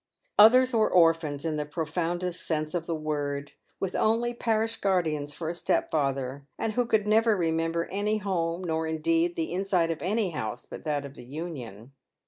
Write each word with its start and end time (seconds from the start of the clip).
Others 0.39 0.73
were 0.73 0.89
orphans 0.91 1.45
in 1.45 1.57
the 1.57 1.65
profoundest 1.67 2.43
sense 2.47 2.73
of 2.73 2.87
the 2.87 2.95
word, 2.95 3.51
with 3.79 3.93
only 3.95 4.33
parish 4.33 4.77
guardians 4.77 5.31
for 5.31 5.47
a 5.47 5.53
step 5.53 5.91
father, 5.91 6.47
and 6.57 6.73
who 6.73 6.87
could 6.87 7.05
never 7.07 7.37
remember 7.37 7.85
any 7.91 8.17
home, 8.17 8.63
nor, 8.63 8.87
indeed, 8.87 9.35
the 9.35 9.53
inside 9.53 9.91
of 9.91 10.01
any 10.01 10.31
house 10.31 10.65
but 10.65 10.83
that 10.85 11.05
of 11.05 11.13
the 11.13 11.23
Union. 11.25 11.91